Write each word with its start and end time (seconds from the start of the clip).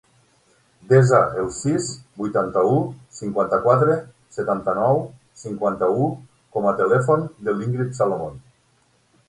Desa 0.91 1.17
el 1.41 1.51
sis, 1.57 1.89
vuitanta-u, 2.21 2.79
cinquanta-quatre, 3.17 3.99
setanta-nou, 4.39 5.05
cinquanta-u 5.45 6.11
com 6.57 6.69
a 6.73 6.77
telèfon 6.83 7.31
de 7.47 7.59
l'Íngrid 7.61 7.97
Salomon. 8.03 8.45